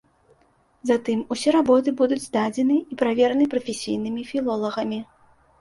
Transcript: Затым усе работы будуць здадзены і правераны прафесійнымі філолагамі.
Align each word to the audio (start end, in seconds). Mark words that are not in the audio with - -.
Затым 0.89 1.19
усе 1.35 1.49
работы 1.57 1.93
будуць 2.01 2.19
здадзены 2.25 2.79
і 2.95 2.97
правераны 3.03 3.45
прафесійнымі 3.55 4.29
філолагамі. 4.31 4.99